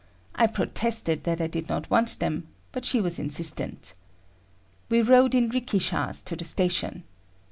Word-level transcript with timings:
I 0.33 0.47
protested 0.47 1.25
that 1.25 1.39
I 1.39 1.45
did 1.45 1.69
not 1.69 1.91
want 1.91 2.17
them, 2.17 2.47
but 2.71 2.85
she 2.85 2.99
was 2.99 3.19
insistent.[A] 3.19 3.93
We 4.89 5.03
rode 5.03 5.35
in 5.35 5.51
rikishas 5.51 6.23
to 6.23 6.35
the 6.35 6.43
station. 6.43 7.03